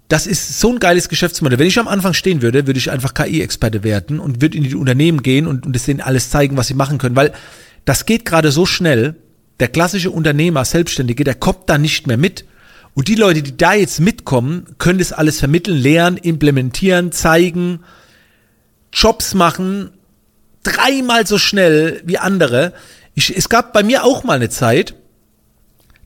das 0.07 0.25
ist 0.25 0.59
so 0.59 0.71
ein 0.71 0.79
geiles 0.79 1.09
Geschäftsmodell. 1.09 1.59
Wenn 1.59 1.67
ich 1.67 1.79
am 1.79 1.87
Anfang 1.87 2.13
stehen 2.13 2.41
würde, 2.41 2.65
würde 2.65 2.79
ich 2.79 2.91
einfach 2.91 3.13
KI-Experte 3.13 3.83
werden 3.83 4.19
und 4.19 4.41
würde 4.41 4.57
in 4.57 4.63
die 4.63 4.75
Unternehmen 4.75 5.21
gehen 5.21 5.47
und, 5.47 5.65
und 5.65 5.75
es 5.75 5.85
denen 5.85 6.01
alles 6.01 6.29
zeigen, 6.29 6.55
was 6.57 6.67
sie 6.67 6.73
machen 6.73 6.97
können, 6.97 7.15
weil 7.15 7.33
das 7.85 8.05
geht 8.05 8.25
gerade 8.25 8.51
so 8.51 8.65
schnell. 8.65 9.15
Der 9.59 9.67
klassische 9.67 10.11
Unternehmer, 10.11 10.65
Selbstständige, 10.65 11.23
der 11.23 11.35
kommt 11.35 11.69
da 11.69 11.77
nicht 11.77 12.07
mehr 12.07 12.17
mit. 12.17 12.45
Und 12.93 13.07
die 13.07 13.15
Leute, 13.15 13.43
die 13.43 13.57
da 13.57 13.73
jetzt 13.73 13.99
mitkommen, 13.99 14.75
können 14.77 14.99
das 14.99 15.11
alles 15.11 15.39
vermitteln, 15.39 15.77
lernen, 15.77 16.17
implementieren, 16.17 17.11
zeigen, 17.11 17.81
Jobs 18.91 19.33
machen, 19.33 19.91
dreimal 20.63 21.27
so 21.27 21.37
schnell 21.37 22.01
wie 22.05 22.17
andere. 22.17 22.73
Ich, 23.13 23.35
es 23.35 23.49
gab 23.49 23.73
bei 23.73 23.83
mir 23.83 24.03
auch 24.03 24.23
mal 24.23 24.37
eine 24.37 24.49
Zeit, 24.49 24.95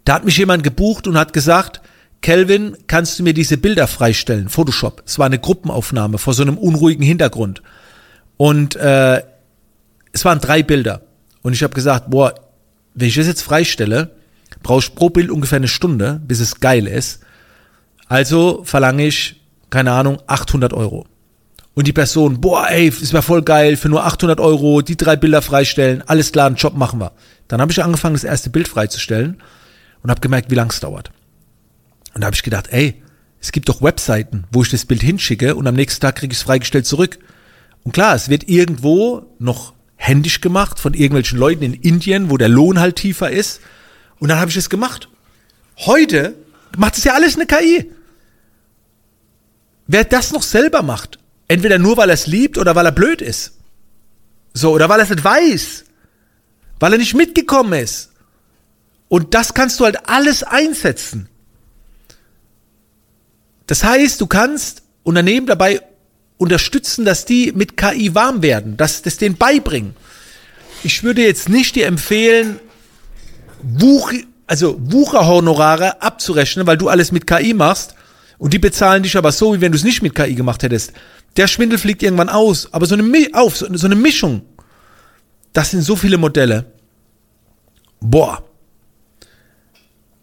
da 0.06 0.16
hat 0.16 0.26
mich 0.26 0.38
jemand 0.38 0.64
gebucht 0.64 1.08
und 1.08 1.18
hat 1.18 1.34
gesagt, 1.34 1.82
Kelvin, 2.22 2.78
kannst 2.88 3.18
du 3.18 3.24
mir 3.24 3.34
diese 3.34 3.58
Bilder 3.58 3.88
freistellen? 3.88 4.50
Photoshop. 4.50 5.04
Es 5.06 5.18
war 5.18 5.26
eine 5.26 5.40
Gruppenaufnahme 5.40 6.18
vor 6.18 6.34
so 6.34 6.44
einem 6.44 6.58
unruhigen 6.58 7.04
Hintergrund. 7.04 7.62
Und 8.38 8.76
äh, 8.76 9.24
es 10.12 10.26
waren 10.26 10.40
drei 10.40 10.62
Bilder. 10.62 11.02
Und 11.42 11.54
ich 11.54 11.64
habe 11.64 11.74
gesagt, 11.74 12.10
boah, 12.10 12.36
wenn 12.94 13.08
ich 13.08 13.16
das 13.16 13.28
jetzt 13.28 13.42
freistelle, 13.42 14.12
brauche 14.64 14.80
ich 14.80 14.96
pro 14.96 15.10
Bild 15.10 15.32
ungefähr 15.32 15.58
eine 15.58 15.68
Stunde, 15.68 16.22
bis 16.26 16.40
es 16.40 16.60
geil 16.60 16.88
ist. 16.88 17.22
Also 18.08 18.62
verlange 18.64 19.06
ich, 19.08 19.42
keine 19.70 19.92
Ahnung, 19.92 20.22
800 20.28 20.74
Euro. 20.74 21.06
Und 21.74 21.88
die 21.88 21.94
Person, 21.94 22.42
boah, 22.42 22.68
ey, 22.70 22.88
ist 22.88 23.14
mir 23.14 23.22
voll 23.22 23.44
geil, 23.44 23.78
für 23.78 23.88
nur 23.88 24.06
800 24.06 24.40
Euro 24.40 24.82
die 24.82 24.98
drei 24.98 25.16
Bilder 25.16 25.42
freistellen, 25.42 26.04
alles 26.06 26.32
klar, 26.32 26.48
einen 26.48 26.58
Job 26.58 26.76
machen 26.76 27.00
wir. 27.00 27.14
Dann 27.48 27.62
habe 27.62 27.72
ich 27.72 27.82
angefangen, 27.82 28.16
das 28.16 28.26
erste 28.26 28.50
Bild 28.50 28.68
freizustellen 28.68 29.42
und 30.04 30.10
habe 30.10 30.20
gemerkt, 30.20 30.52
wie 30.52 30.56
lang 30.56 30.70
es 30.70 30.82
dauert. 30.82 31.12
Und 32.14 32.22
da 32.22 32.26
habe 32.26 32.36
ich 32.36 32.44
gedacht, 32.44 32.68
ey, 32.72 33.02
es 33.40 33.52
gibt 33.52 33.70
doch 33.70 33.82
Webseiten, 33.82 34.44
wo 34.52 34.62
ich 34.62 34.70
das 34.70 34.86
Bild 34.86 35.02
hinschicke 35.02 35.56
und 35.56 35.66
am 35.66 35.76
nächsten 35.76 36.02
Tag 36.02 36.18
kriege 36.18 36.34
ich 36.34 36.40
es 36.40 36.44
freigestellt 36.44 36.86
zurück. 36.86 37.18
Und 37.84 37.94
klar, 37.94 38.16
es 38.16 38.30
wird 38.30 38.48
irgendwo 38.50 39.34
noch 39.40 39.74
händisch 40.02 40.42
gemacht 40.42 40.80
von 40.80 40.96
irgendwelchen 40.96 41.38
Leuten 41.38 41.64
in 41.64 41.74
Indien, 41.76 42.32
wo 42.32 42.38
der 42.38 42.50
Lohn 42.50 42.80
halt 42.80 42.96
tiefer 42.96 43.30
ist. 43.30 43.62
Und 44.18 44.30
dann 44.30 44.40
habe 44.40 44.50
ich 44.50 44.58
es 44.58 44.70
gemacht. 44.70 45.10
Heute 45.78 46.36
macht 46.76 46.98
es 46.98 47.04
ja 47.04 47.14
alles 47.14 47.36
eine 47.36 47.46
KI. 47.46 47.92
Wer 49.86 50.04
das 50.04 50.32
noch 50.32 50.42
selber 50.42 50.82
macht, 50.82 51.20
entweder 51.48 51.78
nur 51.78 51.98
weil 51.98 52.10
er 52.10 52.16
es 52.16 52.26
liebt 52.26 52.58
oder 52.58 52.76
weil 52.76 52.88
er 52.88 52.92
blöd 52.92 53.22
ist. 53.22 53.60
So, 54.54 54.72
oder 54.72 54.90
weil 54.90 55.00
er 55.00 55.04
es 55.04 55.12
nicht 55.12 55.24
weiß. 55.24 55.84
Weil 56.80 56.94
er 56.94 56.98
nicht 56.98 57.14
mitgekommen 57.14 57.74
ist. 57.74 58.10
Und 59.08 59.36
das 59.36 59.54
kannst 59.54 59.80
du 59.80 59.86
halt 59.86 60.10
alles 60.10 60.42
einsetzen. 60.42 61.30
Das 63.68 63.84
heißt, 63.84 64.20
du 64.20 64.26
kannst 64.26 64.82
Unternehmen 65.04 65.46
dabei 65.46 65.82
unterstützen, 66.42 67.06
dass 67.06 67.26
die 67.26 67.52
mit 67.52 67.78
KI 67.78 68.16
warm 68.16 68.42
werden, 68.42 68.76
dass 68.76 69.04
das 69.04 69.18
denen 69.18 69.38
beibringen. 69.38 69.94
Ich 70.84 71.04
würde 71.04 71.22
jetzt 71.22 71.50
nicht 71.50 71.76
dir 71.76 71.86
empfehlen, 71.86 72.60
Wuch, 73.62 74.12
also 74.48 74.76
Wucherhonorare 74.80 76.02
abzurechnen, 76.02 76.66
weil 76.66 76.78
du 76.78 76.90
alles 76.90 77.12
mit 77.12 77.28
KI 77.28 77.54
machst 77.54 77.94
und 78.40 78.54
die 78.54 78.60
bezahlen 78.60 79.04
dich 79.04 79.16
aber 79.16 79.32
so, 79.32 79.54
wie 79.54 79.62
wenn 79.62 79.72
du 79.72 79.78
es 79.78 79.84
nicht 79.84 80.02
mit 80.02 80.16
KI 80.16 80.34
gemacht 80.34 80.64
hättest. 80.64 80.94
Der 81.38 81.46
Schwindel 81.46 81.78
fliegt 81.78 82.02
irgendwann 82.02 82.30
aus, 82.30 82.74
aber 82.74 82.88
so 82.88 82.96
eine, 82.96 83.28
auf, 83.34 83.56
so 83.56 83.86
eine 83.86 83.96
Mischung. 83.96 84.42
Das 85.54 85.70
sind 85.70 85.84
so 85.84 85.96
viele 85.96 86.18
Modelle. 86.18 86.66
Boah. 88.00 88.44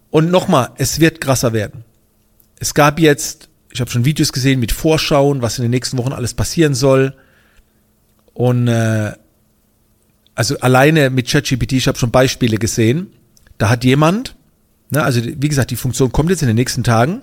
Und 0.09 0.31
nochmal, 0.31 0.71
es 0.75 0.99
wird 0.99 1.21
krasser 1.21 1.53
werden. 1.53 1.85
Es 2.59 2.73
gab 2.73 2.99
jetzt, 2.99 3.48
ich 3.71 3.81
habe 3.81 3.91
schon 3.91 4.05
Videos 4.05 4.33
gesehen 4.33 4.59
mit 4.59 4.71
Vorschauen, 4.71 5.41
was 5.41 5.59
in 5.59 5.63
den 5.63 5.71
nächsten 5.71 5.97
Wochen 5.97 6.13
alles 6.13 6.33
passieren 6.33 6.73
soll. 6.73 7.13
Und 8.33 8.67
äh, 8.67 9.13
also 10.35 10.59
alleine 10.59 11.09
mit 11.09 11.27
ChatGPT, 11.27 11.73
ich 11.73 11.87
habe 11.87 11.97
schon 11.97 12.11
Beispiele 12.11 12.57
gesehen. 12.57 13.07
Da 13.57 13.69
hat 13.69 13.83
jemand, 13.83 14.35
ne, 14.89 15.03
also 15.03 15.21
wie 15.23 15.49
gesagt, 15.49 15.71
die 15.71 15.75
Funktion 15.75 16.11
kommt 16.11 16.29
jetzt 16.29 16.41
in 16.41 16.47
den 16.47 16.55
nächsten 16.55 16.83
Tagen. 16.83 17.21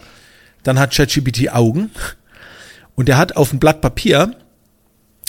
Dann 0.62 0.78
hat 0.78 0.94
ChatGPT 0.94 1.50
Augen 1.52 1.90
und 2.94 3.08
der 3.08 3.16
hat 3.16 3.36
auf 3.36 3.50
dem 3.50 3.58
Blatt 3.58 3.80
Papier 3.80 4.36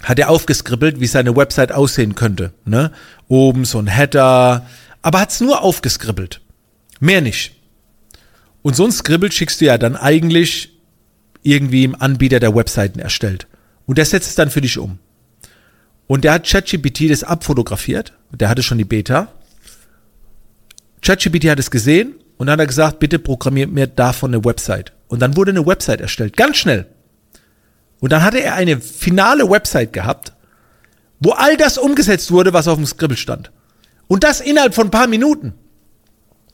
hat 0.03 0.19
er 0.19 0.29
aufgeskribbelt, 0.29 1.00
wie 1.00 1.07
seine 1.07 1.36
Website 1.36 1.71
aussehen 1.71 2.13
könnte. 2.13 2.53
Ne? 2.65 2.91
Oben 3.27 3.65
so 3.65 3.79
ein 3.79 3.88
Header, 3.88 4.67
aber 5.01 5.19
hat's 5.19 5.41
nur 5.41 5.63
aufgeskribbelt. 5.63 6.41
Mehr 7.00 7.21
nicht. 7.21 7.55
Und 8.62 8.75
so 8.75 8.86
ein 8.86 8.91
Scribble 8.91 9.31
schickst 9.31 9.62
du 9.62 9.65
ja 9.65 9.77
dann 9.77 9.95
eigentlich 9.95 10.76
irgendwie 11.44 11.84
im 11.84 12.00
Anbieter 12.00 12.39
der 12.39 12.56
Webseiten 12.56 13.00
erstellt. 13.00 13.48
Und 13.86 13.98
der 13.98 14.06
setzt 14.06 14.29
es 14.29 14.36
dann 14.36 14.50
für 14.50 14.62
dich 14.62 14.77
um. 14.77 15.00
Und 16.08 16.24
der 16.24 16.34
hat 16.34 16.48
ChatGPT 16.48 17.10
das 17.10 17.24
abfotografiert. 17.24 18.13
Der 18.32 18.50
hatte 18.50 18.63
schon 18.63 18.77
die 18.77 18.86
Beta. 18.86 19.34
ChatGPT 21.01 21.46
hat 21.50 21.60
es 21.60 21.72
gesehen 21.72 22.15
und 22.38 22.48
dann 22.48 22.53
hat 22.53 22.60
er 22.60 22.67
gesagt, 22.67 23.00
bitte 23.00 23.20
programmiert 23.20 23.72
mir 23.72 23.88
davon 23.88 24.34
eine 24.34 24.44
Website. 24.44 24.94
Und 25.08 25.22
dann 25.22 25.36
wurde 25.36 25.51
eine 25.51 25.65
Website 25.65 26.01
erstellt. 26.01 26.36
Ganz 26.36 26.58
schnell. 26.58 26.88
Und 28.00 28.12
dann 28.12 28.24
hatte 28.24 28.41
er 28.41 28.56
eine 28.56 28.79
finale 28.79 29.50
Website 29.50 29.94
gehabt, 29.94 30.34
wo 31.20 31.32
all 31.32 31.58
das 31.58 31.77
umgesetzt 31.77 32.32
wurde, 32.32 32.53
was 32.53 32.67
auf 32.67 32.77
dem 32.77 32.86
Scribble 32.86 33.17
stand. 33.17 33.51
Und 34.08 34.24
das 34.24 34.39
innerhalb 34.39 34.75
von 34.75 34.88
ein 34.88 34.91
paar 34.91 35.08
Minuten. 35.08 35.53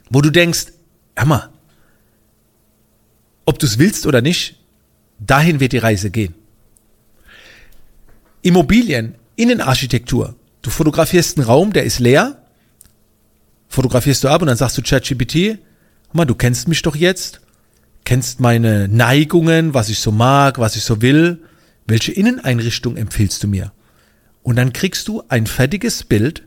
Wo 0.09 0.21
du 0.21 0.29
denkst, 0.29 0.67
hör 1.15 1.25
mal, 1.25 1.49
ob 3.45 3.59
du 3.59 3.65
es 3.65 3.77
willst 3.77 4.07
oder 4.07 4.21
nicht, 4.21 4.62
dahin 5.19 5.59
wird 5.59 5.71
die 5.71 5.77
Reise 5.77 6.09
gehen. 6.09 6.35
Immobilien, 8.41 9.15
Innenarchitektur. 9.35 10.35
Du 10.61 10.69
fotografierst 10.69 11.37
einen 11.37 11.47
Raum, 11.47 11.73
der 11.73 11.83
ist 11.83 11.99
leer, 11.99 12.43
fotografierst 13.69 14.23
du 14.23 14.29
ab 14.29 14.41
und 14.41 14.47
dann 14.47 14.57
sagst 14.57 14.77
du 14.77 14.81
ChatGPT, 14.81 15.59
mal, 16.13 16.25
du 16.25 16.35
kennst 16.35 16.67
mich 16.67 16.81
doch 16.81 16.95
jetzt, 16.95 17.41
kennst 18.05 18.39
meine 18.39 18.87
Neigungen, 18.87 19.73
was 19.73 19.89
ich 19.89 19.99
so 19.99 20.11
mag, 20.11 20.59
was 20.59 20.75
ich 20.75 20.83
so 20.83 21.01
will, 21.01 21.43
welche 21.87 22.11
Inneneinrichtung 22.11 22.97
empfiehlst 22.97 23.43
du 23.43 23.47
mir? 23.47 23.71
Und 24.43 24.57
dann 24.57 24.73
kriegst 24.73 25.07
du 25.07 25.23
ein 25.29 25.47
fertiges 25.47 26.03
Bild, 26.03 26.43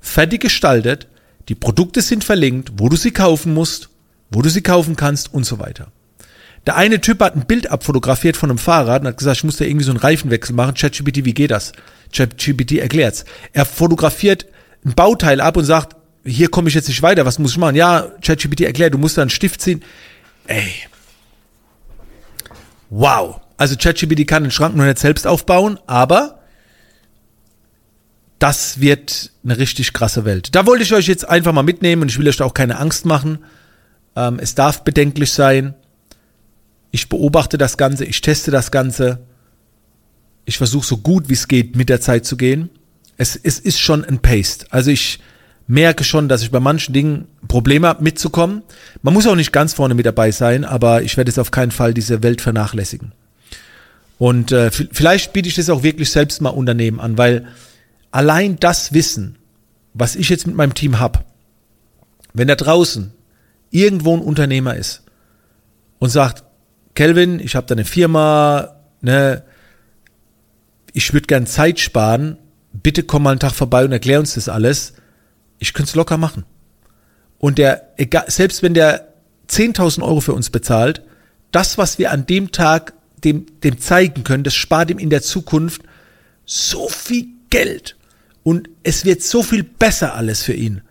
fertig 0.00 0.42
gestaltet, 0.42 1.06
die 1.48 1.54
Produkte 1.54 2.02
sind 2.02 2.24
verlinkt, 2.24 2.72
wo 2.76 2.88
du 2.88 2.96
sie 2.96 3.12
kaufen 3.12 3.54
musst, 3.54 3.88
wo 4.30 4.42
du 4.42 4.48
sie 4.48 4.62
kaufen 4.62 4.96
kannst 4.96 5.32
und 5.32 5.44
so 5.44 5.58
weiter. 5.58 5.90
Der 6.66 6.76
eine 6.76 7.00
Typ 7.00 7.20
hat 7.20 7.36
ein 7.36 7.46
Bild 7.46 7.70
abfotografiert 7.70 8.36
von 8.36 8.50
einem 8.50 8.58
Fahrrad 8.58 9.02
und 9.02 9.08
hat 9.08 9.16
gesagt, 9.16 9.38
ich 9.38 9.44
muss 9.44 9.56
da 9.56 9.64
irgendwie 9.64 9.84
so 9.84 9.92
einen 9.92 10.00
Reifenwechsel 10.00 10.54
machen. 10.54 10.74
ChatGPT, 10.74 11.24
wie 11.24 11.34
geht 11.34 11.50
das? 11.50 11.72
ChatGPT 12.12 12.72
erklärt's. 12.72 13.24
Er 13.52 13.64
fotografiert 13.64 14.46
ein 14.84 14.94
Bauteil 14.94 15.40
ab 15.40 15.56
und 15.56 15.64
sagt, 15.64 15.96
hier 16.24 16.48
komme 16.50 16.68
ich 16.68 16.74
jetzt 16.74 16.88
nicht 16.88 17.02
weiter, 17.02 17.24
was 17.24 17.38
muss 17.38 17.52
ich 17.52 17.58
machen? 17.58 17.76
Ja, 17.76 18.08
ChatGPT 18.22 18.62
erklärt, 18.62 18.94
du 18.94 18.98
musst 18.98 19.16
da 19.16 19.22
einen 19.22 19.30
Stift 19.30 19.62
ziehen. 19.62 19.82
Ey. 20.46 20.72
Wow. 22.90 23.40
Also 23.56 23.76
ChatGPT 23.76 24.26
kann 24.26 24.42
den 24.42 24.50
Schrank 24.50 24.76
nur 24.76 24.86
nicht 24.86 24.98
selbst 24.98 25.26
aufbauen, 25.26 25.78
aber 25.86 26.40
das 28.38 28.80
wird 28.80 29.30
eine 29.44 29.58
richtig 29.58 29.92
krasse 29.92 30.24
Welt. 30.24 30.54
Da 30.54 30.66
wollte 30.66 30.82
ich 30.82 30.92
euch 30.94 31.06
jetzt 31.06 31.28
einfach 31.28 31.52
mal 31.52 31.62
mitnehmen 31.62 32.02
und 32.02 32.10
ich 32.10 32.18
will 32.18 32.28
euch 32.28 32.38
da 32.38 32.44
auch 32.44 32.54
keine 32.54 32.78
Angst 32.78 33.04
machen. 33.04 33.44
Ähm, 34.16 34.38
es 34.40 34.54
darf 34.54 34.82
bedenklich 34.82 35.32
sein. 35.32 35.74
Ich 36.90 37.08
beobachte 37.08 37.58
das 37.58 37.76
Ganze, 37.76 38.04
ich 38.04 38.20
teste 38.20 38.50
das 38.50 38.70
Ganze. 38.70 39.20
Ich 40.44 40.58
versuche 40.58 40.86
so 40.86 40.96
gut 40.96 41.28
wie 41.28 41.34
es 41.34 41.48
geht 41.48 41.76
mit 41.76 41.88
der 41.88 42.00
Zeit 42.00 42.26
zu 42.26 42.36
gehen. 42.36 42.70
Es, 43.16 43.36
es 43.36 43.58
ist 43.58 43.78
schon 43.78 44.04
ein 44.04 44.18
Paste. 44.20 44.66
Also 44.70 44.90
ich 44.90 45.20
merke 45.66 46.02
schon, 46.02 46.28
dass 46.28 46.42
ich 46.42 46.50
bei 46.50 46.58
manchen 46.58 46.92
Dingen 46.92 47.28
Probleme 47.46 47.86
habe 47.86 48.02
mitzukommen. 48.02 48.62
Man 49.02 49.14
muss 49.14 49.26
auch 49.28 49.36
nicht 49.36 49.52
ganz 49.52 49.72
vorne 49.72 49.94
mit 49.94 50.04
dabei 50.04 50.32
sein, 50.32 50.64
aber 50.64 51.02
ich 51.02 51.16
werde 51.16 51.30
es 51.30 51.38
auf 51.38 51.52
keinen 51.52 51.70
Fall 51.70 51.94
diese 51.94 52.24
Welt 52.24 52.40
vernachlässigen. 52.40 53.12
Und 54.18 54.50
äh, 54.50 54.70
vielleicht 54.70 55.32
biete 55.32 55.48
ich 55.48 55.54
das 55.54 55.70
auch 55.70 55.82
wirklich 55.82 56.10
selbst 56.10 56.42
mal 56.42 56.50
Unternehmen 56.50 56.98
an, 56.98 57.16
weil 57.16 57.46
allein 58.10 58.56
das 58.58 58.92
Wissen, 58.92 59.38
was 59.94 60.16
ich 60.16 60.28
jetzt 60.28 60.46
mit 60.46 60.56
meinem 60.56 60.74
Team 60.74 60.98
habe, 60.98 61.20
wenn 62.34 62.48
da 62.48 62.56
draußen 62.56 63.12
irgendwo 63.70 64.16
ein 64.16 64.22
Unternehmer 64.22 64.74
ist 64.74 65.04
und 66.00 66.10
sagt, 66.10 66.44
Kelvin, 66.94 67.40
ich 67.40 67.54
habe 67.54 67.66
da 67.66 67.74
eine 67.74 67.84
Firma, 67.84 68.76
ne, 69.00 69.42
ich 70.92 71.12
würde 71.12 71.26
gern 71.26 71.46
Zeit 71.46 71.78
sparen, 71.80 72.36
bitte 72.72 73.02
komm 73.02 73.22
mal 73.22 73.30
einen 73.30 73.40
Tag 73.40 73.52
vorbei 73.52 73.84
und 73.84 73.92
erklär 73.92 74.20
uns 74.20 74.34
das 74.34 74.48
alles. 74.48 74.94
Ich 75.58 75.72
könnte 75.72 75.90
es 75.90 75.94
locker 75.94 76.16
machen. 76.16 76.44
Und 77.38 77.58
der, 77.58 77.92
egal, 77.96 78.24
selbst 78.28 78.62
wenn 78.62 78.74
der 78.74 79.14
10.000 79.48 80.02
Euro 80.02 80.20
für 80.20 80.34
uns 80.34 80.50
bezahlt, 80.50 81.02
das, 81.52 81.78
was 81.78 81.98
wir 81.98 82.10
an 82.10 82.26
dem 82.26 82.52
Tag 82.52 82.94
dem, 83.24 83.46
dem 83.60 83.78
zeigen 83.78 84.24
können, 84.24 84.44
das 84.44 84.54
spart 84.54 84.90
ihm 84.90 84.98
in 84.98 85.10
der 85.10 85.22
Zukunft 85.22 85.82
so 86.44 86.88
viel 86.88 87.26
Geld. 87.50 87.96
Und 88.42 88.68
es 88.82 89.04
wird 89.04 89.22
so 89.22 89.42
viel 89.42 89.62
besser 89.62 90.14
alles 90.14 90.42
für 90.42 90.54
ihn. 90.54 90.82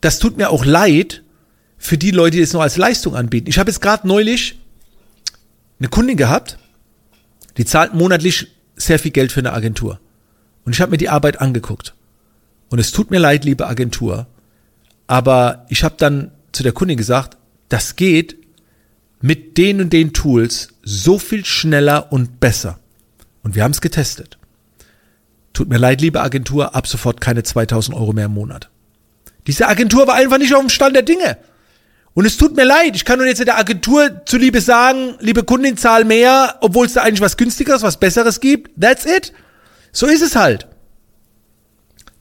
Das 0.00 0.18
tut 0.18 0.36
mir 0.36 0.50
auch 0.50 0.64
leid 0.64 1.22
für 1.78 1.96
die 1.96 2.10
Leute, 2.10 2.36
die 2.36 2.42
es 2.42 2.52
noch 2.52 2.60
als 2.60 2.76
Leistung 2.76 3.14
anbieten. 3.14 3.48
Ich 3.48 3.58
habe 3.58 3.70
jetzt 3.70 3.80
gerade 3.80 4.06
neulich 4.06 4.58
eine 5.78 5.88
Kundin 5.88 6.16
gehabt, 6.16 6.58
die 7.56 7.64
zahlt 7.64 7.94
monatlich 7.94 8.48
sehr 8.76 8.98
viel 8.98 9.12
Geld 9.12 9.32
für 9.32 9.40
eine 9.40 9.52
Agentur. 9.52 10.00
Und 10.64 10.74
ich 10.74 10.80
habe 10.80 10.90
mir 10.90 10.98
die 10.98 11.08
Arbeit 11.08 11.40
angeguckt. 11.40 11.94
Und 12.68 12.78
es 12.78 12.90
tut 12.90 13.10
mir 13.10 13.18
leid, 13.18 13.44
liebe 13.44 13.66
Agentur, 13.66 14.26
aber 15.06 15.64
ich 15.70 15.84
habe 15.84 15.94
dann 15.96 16.32
zu 16.52 16.62
der 16.62 16.72
Kundin 16.72 16.98
gesagt, 16.98 17.36
das 17.68 17.96
geht 17.96 18.36
mit 19.20 19.56
den 19.56 19.80
und 19.80 19.92
den 19.92 20.12
Tools 20.12 20.68
so 20.82 21.18
viel 21.18 21.44
schneller 21.44 22.12
und 22.12 22.40
besser. 22.40 22.78
Und 23.42 23.54
wir 23.54 23.64
haben 23.64 23.72
es 23.72 23.80
getestet. 23.80 24.38
Tut 25.54 25.68
mir 25.68 25.78
leid, 25.78 26.00
liebe 26.00 26.20
Agentur, 26.20 26.74
ab 26.74 26.86
sofort 26.86 27.20
keine 27.20 27.42
2000 27.42 27.96
Euro 27.96 28.12
mehr 28.12 28.26
im 28.26 28.34
Monat. 28.34 28.68
Diese 29.46 29.66
Agentur 29.66 30.06
war 30.06 30.14
einfach 30.14 30.38
nicht 30.38 30.54
auf 30.54 30.60
dem 30.60 30.68
Stand 30.68 30.94
der 30.94 31.02
Dinge. 31.02 31.38
Und 32.18 32.24
es 32.24 32.36
tut 32.36 32.56
mir 32.56 32.64
leid, 32.64 32.96
ich 32.96 33.04
kann 33.04 33.20
nun 33.20 33.28
jetzt 33.28 33.46
der 33.46 33.56
Agentur 33.56 34.22
zuliebe 34.26 34.60
sagen, 34.60 35.14
liebe 35.20 35.44
Kundin, 35.44 35.76
zahl 35.76 36.04
mehr, 36.04 36.56
obwohl 36.62 36.84
es 36.84 36.94
da 36.94 37.02
eigentlich 37.02 37.20
was 37.20 37.36
günstigeres, 37.36 37.82
was 37.82 38.00
besseres 38.00 38.40
gibt. 38.40 38.72
That's 38.80 39.06
it. 39.06 39.32
So 39.92 40.08
ist 40.08 40.22
es 40.22 40.34
halt. 40.34 40.66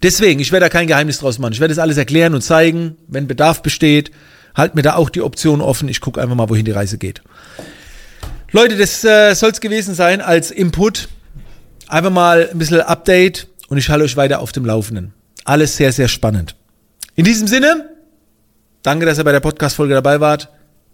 Deswegen, 0.03 0.39
ich 0.39 0.51
werde 0.51 0.65
da 0.65 0.69
kein 0.69 0.85
Geheimnis 0.85 1.17
draus 1.17 1.39
machen. 1.39 1.53
Ich 1.53 1.59
werde 1.59 1.73
das 1.73 1.81
alles 1.81 1.97
erklären 1.97 2.35
und 2.35 2.41
zeigen, 2.41 2.97
wenn 3.07 3.25
Bedarf 3.25 3.63
besteht. 3.63 4.11
Halt 4.53 4.75
mir 4.75 4.83
da 4.83 4.97
auch 4.97 5.09
die 5.09 5.23
Option 5.23 5.61
offen. 5.61 5.89
Ich 5.89 5.99
gucke 5.99 6.21
einfach 6.21 6.35
mal, 6.35 6.47
wohin 6.47 6.65
die 6.65 6.69
Reise 6.69 6.99
geht. 6.99 7.23
Leute, 8.51 8.77
das 8.77 9.03
äh, 9.03 9.33
soll 9.33 9.49
es 9.49 9.61
gewesen 9.61 9.95
sein 9.95 10.21
als 10.21 10.51
Input. 10.51 11.09
Einfach 11.87 12.11
mal 12.11 12.49
ein 12.51 12.59
bisschen 12.59 12.81
Update 12.81 13.47
und 13.67 13.79
ich 13.79 13.89
halte 13.89 14.05
euch 14.05 14.15
weiter 14.15 14.41
auf 14.41 14.51
dem 14.51 14.63
Laufenden. 14.63 15.15
Alles 15.43 15.75
sehr, 15.75 15.91
sehr 15.91 16.07
spannend. 16.07 16.55
In 17.15 17.25
diesem 17.25 17.47
Sinne, 17.47 17.96
Danke, 18.87 19.05
dass 19.05 19.17
ihr 19.17 19.25
bei 19.25 19.33
der 19.33 19.41
Podcast-Folge 19.41 19.95
dabei 19.95 20.21
wart. 20.21 20.47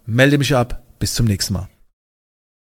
Melde 0.04 0.36
mich 0.36 0.52
ab. 0.56 0.82
Bis 0.98 1.14
zum 1.14 1.26
nächsten 1.26 1.54
Mal. 1.54 1.68